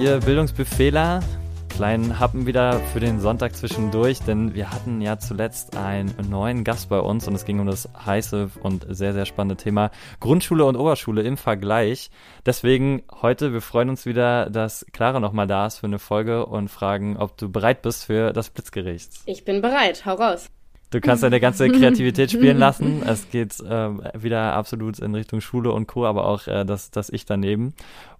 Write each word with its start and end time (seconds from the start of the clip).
ihr 0.00 0.20
Bildungsbefehler. 0.20 1.20
Kleinen 1.68 2.18
Happen 2.18 2.46
wieder 2.46 2.80
für 2.92 3.00
den 3.00 3.20
Sonntag 3.20 3.54
zwischendurch, 3.56 4.20
denn 4.20 4.54
wir 4.54 4.70
hatten 4.70 5.00
ja 5.00 5.18
zuletzt 5.18 5.76
einen 5.76 6.14
neuen 6.28 6.64
Gast 6.64 6.88
bei 6.88 6.98
uns 6.98 7.26
und 7.28 7.34
es 7.34 7.44
ging 7.44 7.60
um 7.60 7.66
das 7.66 7.88
heiße 8.04 8.50
und 8.62 8.86
sehr, 8.88 9.12
sehr 9.12 9.26
spannende 9.26 9.56
Thema 9.56 9.90
Grundschule 10.20 10.64
und 10.64 10.76
Oberschule 10.76 11.22
im 11.22 11.36
Vergleich. 11.36 12.10
Deswegen 12.46 13.02
heute, 13.22 13.52
wir 13.52 13.60
freuen 13.60 13.90
uns 13.90 14.06
wieder, 14.06 14.50
dass 14.50 14.86
Clara 14.92 15.20
nochmal 15.20 15.46
da 15.46 15.66
ist 15.66 15.78
für 15.78 15.86
eine 15.86 15.98
Folge 15.98 16.46
und 16.46 16.68
fragen, 16.68 17.16
ob 17.16 17.36
du 17.36 17.50
bereit 17.50 17.82
bist 17.82 18.04
für 18.04 18.32
das 18.32 18.50
Blitzgericht. 18.50 19.10
Ich 19.26 19.44
bin 19.44 19.62
bereit, 19.62 20.04
hau 20.06 20.14
raus. 20.14 20.50
Du 20.90 21.00
kannst 21.00 21.22
deine 21.22 21.40
ganze 21.40 21.68
Kreativität 21.68 22.30
spielen 22.30 22.58
lassen. 22.58 23.02
Es 23.06 23.30
geht 23.30 23.60
äh, 23.60 23.90
wieder 24.14 24.54
absolut 24.54 24.98
in 24.98 25.14
Richtung 25.14 25.40
Schule 25.40 25.72
und 25.72 25.86
Co., 25.86 26.06
aber 26.06 26.26
auch 26.26 26.46
äh, 26.46 26.64
das, 26.64 26.90
das 26.90 27.10
Ich 27.10 27.26
daneben. 27.26 27.74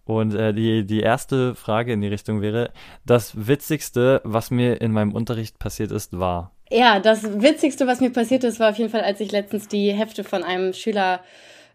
Und 0.05 0.35
äh, 0.35 0.55
die, 0.55 0.87
die 0.87 1.01
erste 1.01 1.55
Frage 1.55 1.93
in 1.93 2.01
die 2.01 2.09
Richtung 2.09 2.41
wäre, 2.41 2.71
das 3.05 3.47
Witzigste, 3.47 4.21
was 4.25 4.51
mir 4.51 4.81
in 4.81 4.93
meinem 4.93 5.13
Unterricht 5.13 5.59
passiert 5.59 5.91
ist, 5.93 6.19
war. 6.19 6.53
Ja, 6.71 7.01
das 7.01 7.23
Witzigste, 7.41 7.87
was 7.87 8.01
mir 8.01 8.11
passiert 8.11 8.45
ist, 8.45 8.61
war 8.61 8.71
auf 8.71 8.77
jeden 8.77 8.91
Fall, 8.91 9.03
als 9.03 9.21
ich 9.21 9.33
letztens 9.33 9.69
die 9.69 9.93
Hefte 9.93 10.25
von 10.25 10.45
einem 10.45 10.73
Schüler 10.75 11.21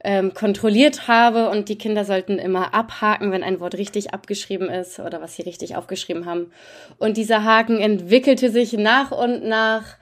ähm, 0.03 0.33
kontrolliert 0.33 1.07
habe 1.07 1.49
und 1.49 1.69
die 1.69 1.77
Kinder 1.77 2.05
sollten 2.05 2.37
immer 2.37 2.73
abhaken, 2.73 3.31
wenn 3.31 3.43
ein 3.43 3.59
Wort 3.59 3.75
richtig 3.75 4.13
abgeschrieben 4.13 4.69
ist 4.69 4.99
oder 4.99 5.21
was 5.21 5.35
sie 5.35 5.43
richtig 5.43 5.75
aufgeschrieben 5.75 6.25
haben. 6.25 6.51
Und 6.99 7.17
dieser 7.17 7.43
Haken 7.43 7.79
entwickelte 7.79 8.51
sich 8.51 8.73
nach 8.73 9.11
und 9.11 9.45
nach 9.45 9.97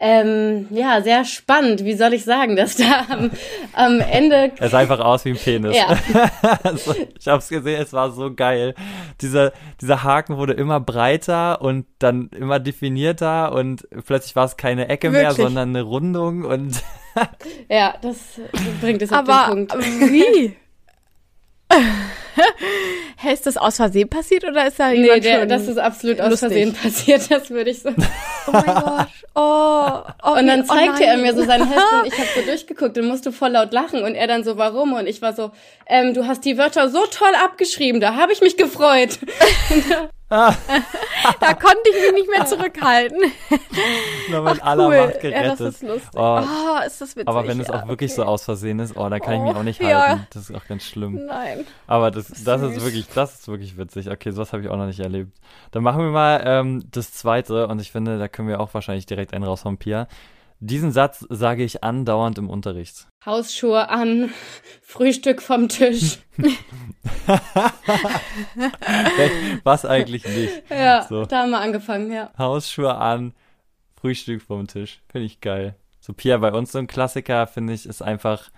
ähm, 0.00 0.68
ja, 0.70 1.02
sehr 1.02 1.24
spannend. 1.24 1.84
Wie 1.84 1.94
soll 1.94 2.14
ich 2.14 2.24
sagen, 2.24 2.54
dass 2.54 2.76
da 2.76 3.06
am, 3.08 3.30
am 3.72 4.00
Ende. 4.00 4.52
Es 4.58 4.70
sah 4.70 4.78
einfach 4.78 5.00
aus 5.00 5.24
wie 5.24 5.30
ein 5.30 5.36
Penis. 5.36 5.76
Ja. 5.76 5.98
also, 6.62 6.94
ich 7.18 7.26
hab's 7.26 7.48
gesehen, 7.48 7.82
es 7.82 7.92
war 7.92 8.12
so 8.12 8.32
geil. 8.32 8.74
Dieser, 9.20 9.52
dieser 9.80 10.04
Haken 10.04 10.36
wurde 10.36 10.52
immer 10.52 10.78
breiter 10.78 11.60
und 11.62 11.86
dann 11.98 12.28
immer 12.28 12.60
definierter 12.60 13.52
und 13.52 13.88
plötzlich 14.06 14.36
war 14.36 14.44
es 14.44 14.56
keine 14.56 14.88
Ecke 14.88 15.12
Wirklich? 15.12 15.36
mehr, 15.36 15.46
sondern 15.46 15.70
eine 15.70 15.82
Rundung 15.82 16.44
und. 16.44 16.80
ja, 17.68 17.94
das 18.00 18.40
bringt 18.80 19.02
es 19.02 19.10
auf 19.10 19.18
Aber 19.18 19.52
den 19.52 19.66
Punkt. 19.66 19.84
Wie? 20.10 20.56
Hä, 23.16 23.32
ist 23.32 23.46
das 23.46 23.56
aus 23.56 23.76
Versehen 23.76 24.08
passiert 24.08 24.44
oder 24.44 24.66
ist 24.66 24.78
da 24.78 24.90
jemand 24.90 25.12
nee, 25.12 25.20
der, 25.20 25.46
das 25.46 25.66
ist 25.66 25.78
absolut 25.78 26.18
lustig. 26.18 26.32
aus 26.32 26.38
Versehen 26.40 26.74
passiert, 26.74 27.30
das 27.30 27.50
würde 27.50 27.70
ich 27.70 27.80
sagen. 27.80 27.96
Oh 28.46 28.52
mein 28.52 28.64
Gott. 28.82 29.06
Oh, 29.34 30.00
oh 30.22 30.38
und 30.38 30.46
dann 30.46 30.64
zeigte 30.64 31.02
oh 31.02 31.06
er 31.06 31.18
mir 31.18 31.34
so 31.34 31.44
sein 31.44 31.68
Heft 31.68 31.92
und 32.00 32.06
ich 32.06 32.18
habe 32.18 32.28
so 32.34 32.42
durchgeguckt 32.42 32.96
und 32.96 33.06
musste 33.06 33.30
voll 33.30 33.50
laut 33.50 33.74
lachen 33.74 34.02
und 34.02 34.14
er 34.14 34.26
dann 34.26 34.42
so, 34.42 34.56
warum? 34.56 34.94
Und 34.94 35.06
ich 35.06 35.20
war 35.20 35.34
so, 35.34 35.50
ähm, 35.86 36.14
du 36.14 36.26
hast 36.26 36.46
die 36.46 36.56
Wörter 36.56 36.88
so 36.88 37.04
toll 37.10 37.34
abgeschrieben, 37.44 38.00
da 38.00 38.14
habe 38.14 38.32
ich 38.32 38.40
mich 38.40 38.56
gefreut. 38.56 39.18
Ah. 40.30 40.54
da 41.40 41.54
konnte 41.54 41.80
ich 41.90 42.02
mich 42.02 42.12
nicht 42.12 42.30
mehr 42.30 42.44
zurückhalten. 42.44 43.18
Nur 44.30 44.42
mit 44.42 44.60
Ach, 44.62 44.66
aller 44.66 44.86
cool. 44.86 45.06
Macht 45.06 45.20
gerettet. 45.20 45.32
Ja, 45.32 45.48
das 45.48 45.60
ist 45.60 45.82
lustig. 45.82 46.10
Oh, 46.14 46.40
oh 46.42 46.86
ist 46.86 47.00
das 47.00 47.16
witzig. 47.16 47.28
Aber 47.28 47.46
wenn 47.48 47.60
es 47.60 47.70
auch 47.70 47.82
ja, 47.82 47.88
wirklich 47.88 48.10
okay. 48.12 48.22
so 48.22 48.24
aus 48.24 48.44
Versehen 48.44 48.78
ist, 48.78 48.96
oh, 48.96 49.08
da 49.08 49.18
kann 49.20 49.34
oh, 49.34 49.36
ich 49.38 49.48
mich 49.48 49.56
auch 49.56 49.62
nicht 49.62 49.82
ja. 49.82 50.08
halten. 50.08 50.26
Das 50.30 50.50
ist 50.50 50.54
auch 50.54 50.66
ganz 50.66 50.84
schlimm. 50.84 51.24
Nein. 51.26 51.64
Aber 51.86 52.10
das, 52.10 52.28
das 52.28 52.62
ist 52.62 52.84
wirklich, 52.84 53.06
das 53.14 53.40
ist 53.40 53.48
wirklich 53.48 53.78
witzig. 53.78 54.10
Okay, 54.10 54.30
sowas 54.30 54.52
habe 54.52 54.62
ich 54.62 54.68
auch 54.68 54.76
noch 54.76 54.86
nicht 54.86 55.00
erlebt. 55.00 55.32
Dann 55.70 55.82
machen 55.82 56.00
wir 56.00 56.10
mal 56.10 56.42
ähm, 56.44 56.84
das 56.90 57.12
zweite 57.12 57.66
und 57.66 57.80
ich 57.80 57.90
finde, 57.90 58.18
da 58.18 58.28
können 58.28 58.48
wir 58.48 58.60
auch 58.60 58.74
wahrscheinlich 58.74 59.06
direkt 59.06 59.32
einen 59.32 59.44
raushauen, 59.44 59.78
Pia. 59.78 60.08
Diesen 60.60 60.90
Satz 60.90 61.24
sage 61.28 61.62
ich 61.62 61.84
andauernd 61.84 62.36
im 62.38 62.50
Unterricht. 62.50 63.06
Hausschuhe 63.24 63.88
an, 63.88 64.30
Frühstück 64.82 65.40
vom 65.40 65.68
Tisch. 65.68 66.18
Was 69.62 69.84
eigentlich 69.84 70.24
nicht. 70.26 70.62
Ja, 70.70 71.06
so. 71.08 71.24
da 71.24 71.42
haben 71.42 71.50
wir 71.50 71.60
angefangen, 71.60 72.10
ja. 72.10 72.32
Hausschuhe 72.36 72.96
an, 72.96 73.34
Frühstück 74.00 74.42
vom 74.42 74.66
Tisch. 74.66 75.00
Finde 75.10 75.26
ich 75.26 75.40
geil. 75.40 75.76
So 76.00 76.12
Pia, 76.12 76.38
bei 76.38 76.52
uns 76.52 76.72
so 76.72 76.78
ein 76.78 76.88
Klassiker, 76.88 77.46
finde 77.46 77.74
ich, 77.74 77.86
ist 77.86 78.02
einfach 78.02 78.50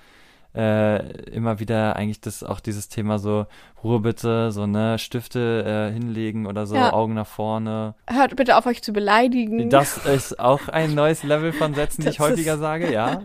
äh, 0.54 1.06
immer 1.30 1.60
wieder 1.60 1.96
eigentlich 1.96 2.20
das 2.20 2.42
auch 2.42 2.60
dieses 2.60 2.88
Thema 2.88 3.18
so 3.18 3.46
Ruhe 3.84 4.00
bitte, 4.00 4.50
so 4.52 4.66
ne 4.66 4.98
Stifte 4.98 5.90
äh, 5.90 5.92
hinlegen 5.92 6.46
oder 6.46 6.66
so, 6.66 6.74
ja. 6.74 6.92
Augen 6.92 7.14
nach 7.14 7.26
vorne. 7.26 7.94
Hört 8.08 8.36
bitte 8.36 8.56
auf 8.56 8.66
euch 8.66 8.82
zu 8.82 8.92
beleidigen. 8.92 9.70
Das 9.70 10.04
ist 10.06 10.38
auch 10.40 10.68
ein 10.68 10.94
neues 10.94 11.22
Level 11.22 11.52
von 11.52 11.74
Sätzen, 11.74 12.02
die 12.02 12.08
ich 12.08 12.20
häufiger 12.20 12.58
sage, 12.58 12.92
ja. 12.92 13.22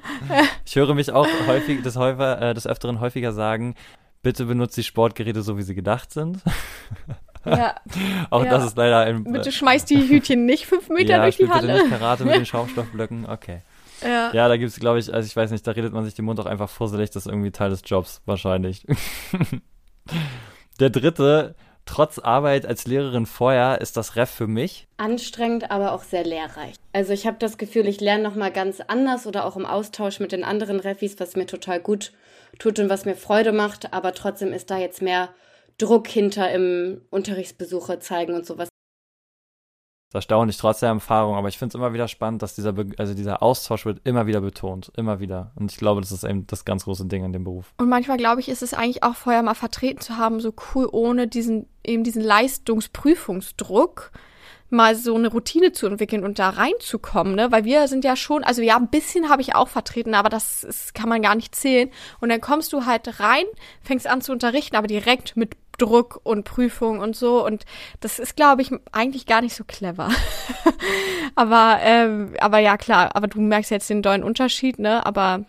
ich 0.64 0.76
höre 0.76 0.94
mich 0.94 1.12
auch 1.12 1.28
häufig 1.46 1.82
des, 1.82 1.96
häufiger, 1.96 2.40
äh, 2.40 2.54
des 2.54 2.66
öfteren 2.66 3.00
häufiger 3.00 3.32
sagen, 3.32 3.74
bitte 4.22 4.44
benutzt 4.46 4.76
die 4.76 4.84
Sportgeräte 4.84 5.42
so, 5.42 5.58
wie 5.58 5.62
sie 5.62 5.74
gedacht 5.74 6.12
sind. 6.12 6.38
Ja. 7.44 7.74
Auch 8.30 8.44
ja. 8.44 8.50
das 8.50 8.66
ist 8.66 8.76
leider 8.76 9.00
ein. 9.00 9.24
Bitte 9.24 9.52
schmeißt 9.52 9.90
die 9.90 10.08
Hütchen 10.08 10.46
nicht 10.46 10.66
fünf 10.66 10.88
Meter 10.88 11.16
ja, 11.16 11.22
durch 11.22 11.36
die 11.36 11.48
Halle. 11.48 11.66
Bitte 11.66 11.88
nicht 11.88 11.90
Karate 11.90 12.24
mit 12.24 12.34
den 12.34 12.46
Schaumstoffblöcken. 12.46 13.26
Okay. 13.26 13.62
Ja, 14.04 14.32
ja 14.32 14.48
da 14.48 14.56
gibt 14.56 14.70
es, 14.70 14.80
glaube 14.80 14.98
ich, 14.98 15.12
also 15.12 15.26
ich 15.26 15.36
weiß 15.36 15.50
nicht, 15.50 15.66
da 15.66 15.72
redet 15.72 15.92
man 15.92 16.04
sich 16.04 16.14
den 16.14 16.24
Mund 16.24 16.40
auch 16.40 16.46
einfach 16.46 16.68
fusselig, 16.68 17.10
das 17.10 17.26
ist 17.26 17.32
irgendwie 17.32 17.50
Teil 17.50 17.70
des 17.70 17.82
Jobs, 17.84 18.22
wahrscheinlich. 18.26 18.86
Der 20.80 20.90
dritte, 20.90 21.54
trotz 21.86 22.18
Arbeit 22.18 22.66
als 22.66 22.86
Lehrerin 22.86 23.26
vorher, 23.26 23.80
ist 23.80 23.96
das 23.96 24.16
Ref 24.16 24.30
für 24.30 24.46
mich. 24.46 24.88
Anstrengend, 24.96 25.70
aber 25.70 25.92
auch 25.92 26.02
sehr 26.02 26.24
lehrreich. 26.24 26.74
Also 26.92 27.12
ich 27.12 27.26
habe 27.26 27.36
das 27.38 27.58
Gefühl, 27.58 27.86
ich 27.86 28.00
lerne 28.00 28.22
nochmal 28.22 28.52
ganz 28.52 28.80
anders 28.80 29.26
oder 29.26 29.44
auch 29.44 29.56
im 29.56 29.66
Austausch 29.66 30.20
mit 30.20 30.32
den 30.32 30.44
anderen 30.44 30.80
Refis, 30.80 31.16
was 31.18 31.36
mir 31.36 31.46
total 31.46 31.80
gut 31.80 32.12
tut 32.58 32.78
und 32.78 32.88
was 32.88 33.04
mir 33.04 33.16
Freude 33.16 33.52
macht, 33.52 33.92
aber 33.92 34.12
trotzdem 34.12 34.52
ist 34.52 34.70
da 34.70 34.78
jetzt 34.78 35.02
mehr 35.02 35.30
Druck 35.78 36.06
hinter 36.08 36.50
im 36.52 37.02
Unterrichtsbesuche 37.10 37.98
zeigen 37.98 38.34
und 38.34 38.46
sowas 38.46 38.68
ist 40.12 40.14
erstaunlich, 40.14 40.58
trotz 40.58 40.80
der 40.80 40.90
Erfahrung, 40.90 41.36
aber 41.36 41.48
ich 41.48 41.56
finde 41.56 41.70
es 41.70 41.74
immer 41.74 41.94
wieder 41.94 42.06
spannend, 42.06 42.42
dass 42.42 42.54
dieser, 42.54 42.74
Be 42.74 42.88
also 42.98 43.14
dieser 43.14 43.42
Austausch 43.42 43.86
wird 43.86 44.02
immer 44.04 44.26
wieder 44.26 44.42
betont, 44.42 44.92
immer 44.94 45.20
wieder. 45.20 45.52
Und 45.54 45.72
ich 45.72 45.78
glaube, 45.78 46.02
das 46.02 46.12
ist 46.12 46.22
eben 46.22 46.46
das 46.48 46.66
ganz 46.66 46.84
große 46.84 47.06
Ding 47.06 47.24
in 47.24 47.32
dem 47.32 47.44
Beruf. 47.44 47.72
Und 47.78 47.88
manchmal, 47.88 48.18
glaube 48.18 48.42
ich, 48.42 48.50
ist 48.50 48.62
es 48.62 48.74
eigentlich 48.74 49.02
auch 49.02 49.14
vorher 49.14 49.42
mal 49.42 49.54
vertreten 49.54 50.02
zu 50.02 50.18
haben, 50.18 50.40
so 50.40 50.52
cool, 50.74 50.86
ohne 50.92 51.28
diesen, 51.28 51.66
eben 51.82 52.04
diesen 52.04 52.22
Leistungsprüfungsdruck 52.22 54.12
mal 54.68 54.94
so 54.96 55.14
eine 55.14 55.28
Routine 55.28 55.72
zu 55.72 55.86
entwickeln 55.86 56.24
und 56.24 56.38
da 56.38 56.50
reinzukommen, 56.50 57.34
ne? 57.34 57.50
Weil 57.50 57.64
wir 57.64 57.88
sind 57.88 58.04
ja 58.04 58.14
schon, 58.16 58.44
also 58.44 58.60
ja, 58.60 58.76
ein 58.76 58.88
bisschen 58.88 59.30
habe 59.30 59.40
ich 59.40 59.54
auch 59.54 59.68
vertreten, 59.68 60.14
aber 60.14 60.28
das 60.28 60.62
ist, 60.62 60.94
kann 60.94 61.08
man 61.08 61.22
gar 61.22 61.34
nicht 61.34 61.54
zählen. 61.54 61.90
Und 62.20 62.28
dann 62.28 62.40
kommst 62.40 62.72
du 62.74 62.84
halt 62.84 63.20
rein, 63.20 63.44
fängst 63.82 64.06
an 64.06 64.20
zu 64.20 64.32
unterrichten, 64.32 64.76
aber 64.76 64.86
direkt 64.86 65.36
mit 65.36 65.56
Druck 65.78 66.20
und 66.22 66.44
Prüfung 66.44 67.00
und 67.00 67.16
so. 67.16 67.44
Und 67.44 67.64
das 68.00 68.18
ist, 68.18 68.36
glaube 68.36 68.62
ich, 68.62 68.70
eigentlich 68.92 69.26
gar 69.26 69.40
nicht 69.40 69.54
so 69.54 69.64
clever. 69.64 70.10
aber, 71.34 71.78
ähm, 71.82 72.34
aber 72.40 72.58
ja, 72.58 72.76
klar, 72.76 73.14
aber 73.14 73.26
du 73.26 73.40
merkst 73.40 73.70
jetzt 73.70 73.90
den 73.90 74.02
dollen 74.02 74.22
Unterschied, 74.22 74.78
ne? 74.78 75.04
Aber 75.06 75.44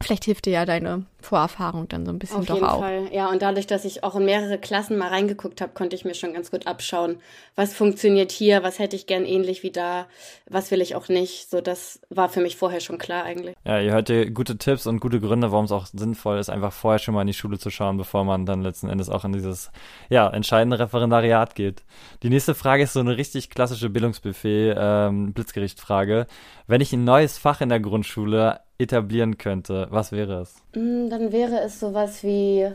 vielleicht 0.00 0.24
hilft 0.24 0.46
dir 0.46 0.52
ja 0.52 0.66
deine 0.66 1.06
Vorerfahrung 1.26 1.88
dann 1.88 2.06
so 2.06 2.12
ein 2.12 2.18
bisschen 2.18 2.38
Auf 2.38 2.46
doch 2.46 2.54
jeden 2.54 2.66
auch. 2.66 2.78
Fall. 2.80 3.08
Ja, 3.12 3.28
und 3.30 3.42
dadurch, 3.42 3.66
dass 3.66 3.84
ich 3.84 4.04
auch 4.04 4.14
in 4.14 4.24
mehrere 4.24 4.58
Klassen 4.58 4.96
mal 4.96 5.08
reingeguckt 5.08 5.60
habe, 5.60 5.72
konnte 5.74 5.96
ich 5.96 6.04
mir 6.04 6.14
schon 6.14 6.32
ganz 6.32 6.50
gut 6.50 6.66
abschauen, 6.66 7.18
was 7.56 7.74
funktioniert 7.74 8.30
hier, 8.30 8.62
was 8.62 8.78
hätte 8.78 8.94
ich 8.94 9.06
gern 9.06 9.24
ähnlich 9.24 9.62
wie 9.62 9.72
da, 9.72 10.06
was 10.48 10.70
will 10.70 10.80
ich 10.80 10.94
auch 10.94 11.08
nicht. 11.08 11.50
So, 11.50 11.60
das 11.60 12.00
war 12.10 12.28
für 12.28 12.40
mich 12.40 12.56
vorher 12.56 12.80
schon 12.80 12.98
klar 12.98 13.24
eigentlich. 13.24 13.56
Ja, 13.64 13.80
ihr 13.80 13.92
hört 13.92 14.08
hier 14.08 14.30
gute 14.30 14.56
Tipps 14.56 14.86
und 14.86 15.00
gute 15.00 15.20
Gründe, 15.20 15.50
warum 15.50 15.64
es 15.64 15.72
auch 15.72 15.86
sinnvoll 15.86 16.38
ist, 16.38 16.48
einfach 16.48 16.72
vorher 16.72 17.00
schon 17.00 17.14
mal 17.14 17.22
in 17.22 17.26
die 17.26 17.34
Schule 17.34 17.58
zu 17.58 17.70
schauen, 17.70 17.96
bevor 17.96 18.24
man 18.24 18.46
dann 18.46 18.62
letzten 18.62 18.88
Endes 18.88 19.10
auch 19.10 19.24
in 19.24 19.32
dieses, 19.32 19.70
ja, 20.08 20.28
entscheidende 20.30 20.78
Referendariat 20.78 21.54
geht. 21.54 21.82
Die 22.22 22.30
nächste 22.30 22.54
Frage 22.54 22.84
ist 22.84 22.92
so 22.92 23.00
eine 23.00 23.16
richtig 23.16 23.50
klassische 23.50 23.90
Bildungsbuffet, 23.90 24.74
ähm, 24.78 25.32
Blitzgerichtfrage. 25.32 26.26
Wenn 26.68 26.80
ich 26.80 26.92
ein 26.92 27.04
neues 27.04 27.38
Fach 27.38 27.60
in 27.60 27.68
der 27.68 27.80
Grundschule 27.80 28.60
etablieren 28.78 29.38
könnte, 29.38 29.86
was 29.90 30.12
wäre 30.12 30.40
es? 30.42 30.62
Mm, 30.74 31.08
dann 31.16 31.32
wäre 31.32 31.60
es 31.60 31.80
sowas 31.80 32.22
wie 32.22 32.70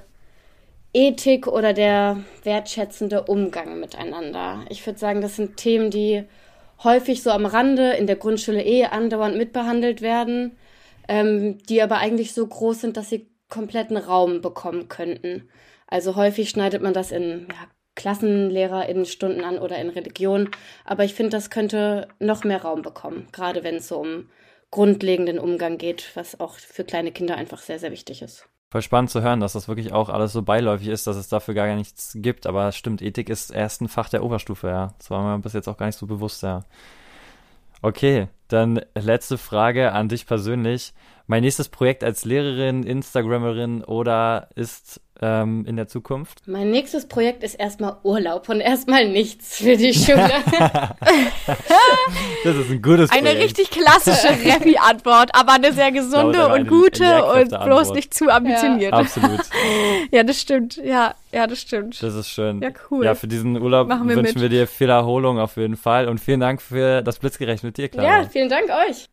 Ethik 0.93 1.45
oder 1.45 1.73
der 1.73 2.23
wertschätzende 2.43 3.23
Umgang 3.23 3.79
miteinander. 3.79 4.65
Ich 4.69 4.83
würde 4.85 4.97
sagen, 4.97 5.21
das 5.21 5.35
sind 5.35 5.57
Themen, 5.57 5.91
die 5.91 6.23
häufig 6.83 7.21
so 7.21 7.29
am 7.29 7.45
Rande 7.45 7.91
in 7.91 8.07
der 8.07 8.15
Grundschule 8.15 8.63
eh 8.63 8.85
andauernd 8.85 9.37
mitbehandelt 9.37 10.01
werden, 10.01 10.57
ähm, 11.07 11.59
die 11.69 11.83
aber 11.83 11.99
eigentlich 11.99 12.33
so 12.33 12.47
groß 12.47 12.81
sind, 12.81 12.97
dass 12.97 13.09
sie 13.09 13.29
kompletten 13.47 13.97
Raum 13.97 14.41
bekommen 14.41 14.87
könnten. 14.87 15.47
Also 15.85 16.15
häufig 16.15 16.49
schneidet 16.49 16.81
man 16.81 16.93
das 16.93 17.11
in 17.11 17.47
ja, 17.47 17.67
KlassenlehrerInnen-Stunden 17.95 19.43
an 19.43 19.59
oder 19.59 19.77
in 19.77 19.89
Religion, 19.89 20.49
aber 20.83 21.03
ich 21.03 21.13
finde, 21.13 21.31
das 21.31 21.51
könnte 21.51 22.07
noch 22.19 22.43
mehr 22.43 22.63
Raum 22.63 22.81
bekommen, 22.81 23.27
gerade 23.31 23.63
wenn 23.63 23.75
es 23.75 23.87
so 23.87 23.99
um 23.99 24.29
grundlegenden 24.71 25.37
Umgang 25.37 25.77
geht, 25.77 26.11
was 26.15 26.39
auch 26.39 26.55
für 26.55 26.83
kleine 26.83 27.11
Kinder 27.11 27.35
einfach 27.35 27.59
sehr, 27.59 27.79
sehr 27.79 27.91
wichtig 27.91 28.21
ist. 28.21 28.47
Voll 28.71 28.81
spannend 28.81 29.11
zu 29.11 29.21
hören, 29.21 29.41
dass 29.41 29.51
das 29.51 29.67
wirklich 29.67 29.91
auch 29.91 30.07
alles 30.07 30.31
so 30.31 30.43
beiläufig 30.43 30.87
ist, 30.87 31.05
dass 31.05 31.17
es 31.17 31.27
dafür 31.27 31.53
gar 31.53 31.75
nichts 31.75 32.13
gibt. 32.15 32.47
Aber 32.47 32.71
stimmt, 32.71 33.01
Ethik 33.01 33.27
ist 33.27 33.49
erst 33.51 33.81
ein 33.81 33.89
Fach 33.89 34.07
der 34.07 34.23
Oberstufe, 34.23 34.69
ja. 34.69 34.93
Das 34.97 35.11
war 35.11 35.21
mir 35.23 35.41
bis 35.41 35.51
jetzt 35.51 35.67
auch 35.67 35.75
gar 35.75 35.87
nicht 35.87 35.97
so 35.97 36.07
bewusst, 36.07 36.41
ja. 36.41 36.63
Okay, 37.81 38.29
dann 38.47 38.79
letzte 38.95 39.37
Frage 39.37 39.91
an 39.91 40.07
dich 40.07 40.25
persönlich. 40.25 40.93
Mein 41.27 41.43
nächstes 41.43 41.67
Projekt 41.67 42.03
als 42.03 42.23
Lehrerin, 42.23 42.83
Instagramerin 42.83 43.83
oder 43.83 44.49
ist 44.55 45.01
ähm, 45.21 45.65
in 45.65 45.75
der 45.75 45.87
Zukunft? 45.87 46.47
Mein 46.47 46.71
nächstes 46.71 47.07
Projekt 47.07 47.43
ist 47.43 47.55
erstmal 47.55 47.97
Urlaub 48.03 48.49
und 48.49 48.59
erstmal 48.59 49.07
nichts 49.07 49.57
für 49.57 49.77
die 49.77 49.93
Schule. 49.93 50.31
das 52.43 52.55
ist 52.55 52.71
ein 52.71 52.81
gutes 52.81 53.11
Eine 53.11 53.29
Projekt. 53.29 53.43
richtig 53.43 53.69
klassische 53.69 54.29
Rappi-Antwort, 54.49 55.31
aber 55.33 55.53
eine 55.53 55.73
sehr 55.73 55.91
gesunde 55.91 56.39
Laut 56.39 56.51
und 56.51 56.59
eine 56.59 56.65
gute 56.65 57.23
und 57.25 57.49
bloß 57.49 57.93
nicht 57.93 58.13
zu 58.13 58.29
ambitioniert. 58.29 58.91
Ja. 58.93 58.99
Absolut. 58.99 59.41
das 60.11 60.41
stimmt. 60.41 60.77
Ja, 60.77 61.15
ja, 61.31 61.47
das 61.47 61.61
stimmt. 61.61 62.01
Das 62.01 62.15
ist 62.15 62.29
schön. 62.29 62.61
Ja, 62.61 62.69
cool. 62.89 63.05
Ja, 63.05 63.15
für 63.15 63.27
diesen 63.27 63.61
Urlaub 63.61 63.87
Machen 63.87 64.09
wir 64.09 64.15
wünschen 64.15 64.41
mit. 64.41 64.41
wir 64.41 64.49
dir 64.49 64.67
viel 64.67 64.89
Erholung 64.89 65.39
auf 65.39 65.57
jeden 65.57 65.77
Fall 65.77 66.07
und 66.07 66.19
vielen 66.19 66.39
Dank 66.39 66.61
für 66.61 67.01
das 67.01 67.19
Blitzgerechnet 67.19 67.63
mit 67.63 67.77
dir, 67.77 67.89
Clara. 67.89 68.21
ja, 68.21 68.27
vielen 68.27 68.49
Dank 68.49 68.65
euch. 68.69 69.07